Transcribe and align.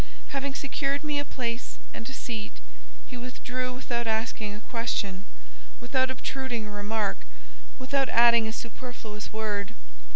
Having 0.29 0.55
secured 0.55 1.03
me 1.03 1.19
a 1.19 1.23
place 1.25 1.77
and 1.93 2.09
a 2.09 2.13
seat, 2.13 2.53
he 3.05 3.17
withdrew 3.17 3.71
without 3.71 4.07
asking 4.07 4.55
a 4.55 4.59
question, 4.61 5.25
without 5.79 6.09
obtruding 6.09 6.65
a 6.65 6.71
remark, 6.71 7.19
without 7.77 8.09
adding 8.09 8.47
a 8.47 8.51
superfluous 8.51 9.31
word. 9.31 9.75